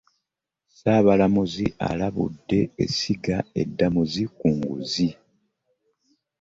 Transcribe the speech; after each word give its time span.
Sabalamuzi 0.77 1.65
alabudde 1.89 2.59
esigga 2.83 3.37
eddamuzi 3.61 4.23
ku 4.37 4.47
nguzi. 4.55 5.09